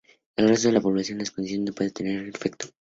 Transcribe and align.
En 0.35 0.45
el 0.45 0.49
resto 0.49 0.69
de 0.69 0.73
la 0.73 0.81
población, 0.81 1.19
las 1.19 1.29
condiciones 1.29 1.67
no 1.67 1.75
puede 1.75 1.91
tener 1.91 2.21
ese 2.21 2.29
efecto. 2.35 2.67